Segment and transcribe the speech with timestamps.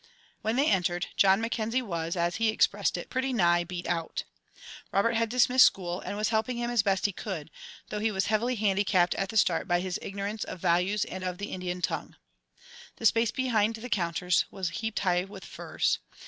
[0.41, 4.23] When they entered, John Mackenzie was, as he expressed it, "pretty nigh beat out."
[4.91, 7.51] Robert had dismissed school, and was helping him as best he could,
[7.89, 11.37] though he was heavily handicapped at the start by his ignorance of values and of
[11.37, 12.15] the Indian tongue.
[12.95, 15.99] The space behind the counters was heaped high with furs.